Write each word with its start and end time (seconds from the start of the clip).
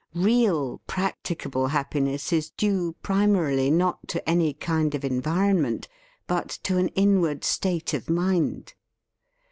Real, 0.15 0.79
practicable 0.87 1.67
happiness 1.67 2.33
is 2.33 2.49
due 2.49 2.93
primarily 3.03 3.69
not 3.69 4.07
to 4.07 4.27
any 4.27 4.51
kind 4.51 4.95
of 4.95 5.05
environment, 5.05 5.87
but 6.25 6.49
to 6.63 6.77
an 6.79 6.87
inward 6.95 7.43
state 7.43 7.93
of 7.93 8.09
mind. 8.09 8.73